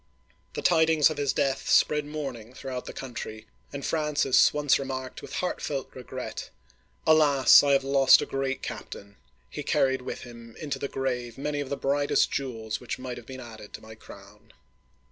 [0.55, 5.33] The tidings of his death spread mourning throughout the country, and Francis once remarked with
[5.33, 6.49] heartfelt regret:"
[7.05, 9.17] Alas, I have lost a great captain.
[9.47, 13.27] He carried with him into the grave many of the brightest jewels which might have
[13.27, 14.53] been added to my crown